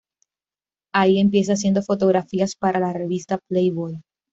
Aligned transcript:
Ahí 0.95 1.19
empieza 1.19 1.53
haciendo 1.53 1.83
fotografías 1.83 2.55
para 2.55 2.79
la 2.79 2.91
revista 2.91 3.37
Playboy. 3.37 4.01